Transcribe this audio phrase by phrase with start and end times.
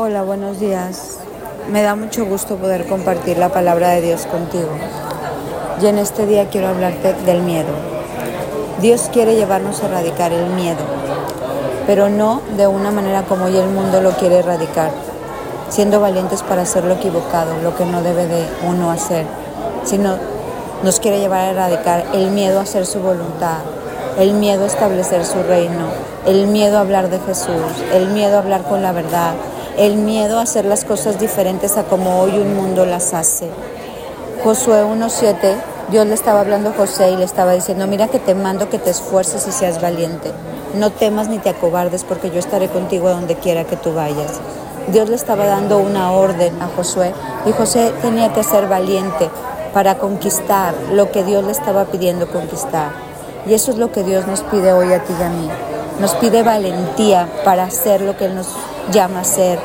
[0.00, 1.18] Hola, buenos días.
[1.72, 4.68] Me da mucho gusto poder compartir la palabra de Dios contigo.
[5.82, 7.72] Y en este día quiero hablarte del miedo.
[8.80, 10.78] Dios quiere llevarnos a erradicar el miedo,
[11.84, 14.92] pero no de una manera como hoy el mundo lo quiere erradicar,
[15.68, 19.26] siendo valientes para hacer lo equivocado, lo que no debe de uno hacer,
[19.82, 20.14] sino
[20.84, 23.62] nos quiere llevar a erradicar el miedo a hacer su voluntad,
[24.16, 25.88] el miedo a establecer su reino,
[26.24, 29.34] el miedo a hablar de Jesús, el miedo a hablar con la verdad,
[29.78, 33.48] el miedo a hacer las cosas diferentes a como hoy un mundo las hace.
[34.42, 35.54] Josué 1.7,
[35.90, 38.80] Dios le estaba hablando a José y le estaba diciendo, mira que te mando que
[38.80, 40.32] te esfuerces y seas valiente.
[40.74, 44.40] No temas ni te acobardes porque yo estaré contigo a donde quiera que tú vayas.
[44.88, 47.12] Dios le estaba dando una orden a Josué
[47.46, 49.30] y José tenía que ser valiente
[49.72, 52.90] para conquistar lo que Dios le estaba pidiendo conquistar.
[53.46, 55.48] Y eso es lo que Dios nos pide hoy a ti y a mí.
[55.98, 58.48] Nos pide valentía para hacer lo que Él nos
[58.92, 59.58] llama a hacer,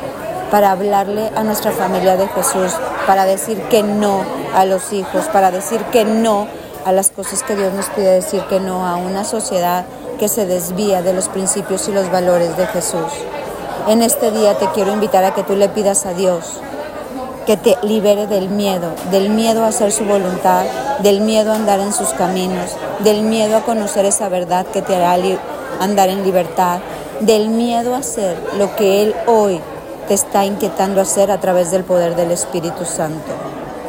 [0.50, 2.72] para hablarle a nuestra familia de Jesús,
[3.06, 4.22] para decir que no
[4.54, 6.48] a los hijos, para decir que no
[6.84, 9.84] a las cosas que Dios nos pide decir que no a una sociedad
[10.18, 13.12] que se desvía de los principios y los valores de Jesús.
[13.88, 16.60] En este día te quiero invitar a que tú le pidas a Dios
[17.46, 20.64] que te libere del miedo, del miedo a hacer su voluntad,
[21.00, 24.96] del miedo a andar en sus caminos, del miedo a conocer esa verdad que te
[24.96, 25.12] hará
[25.80, 26.80] andar en libertad,
[27.20, 29.60] del miedo a hacer lo que Él hoy
[30.08, 33.32] te está inquietando hacer a través del poder del Espíritu Santo.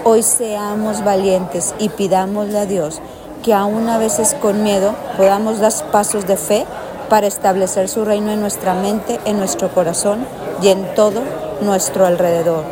[0.03, 3.02] Hoy seamos valientes y pidámosle a Dios
[3.44, 6.66] que aún a veces con miedo podamos dar pasos de fe
[7.09, 10.25] para establecer su reino en nuestra mente, en nuestro corazón
[10.61, 11.22] y en todo
[11.61, 12.63] nuestro alrededor.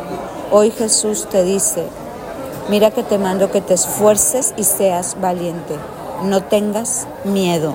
[0.50, 1.84] Hoy Jesús te dice,
[2.68, 5.76] mira que te mando que te esfuerces y seas valiente,
[6.22, 7.74] no tengas miedo.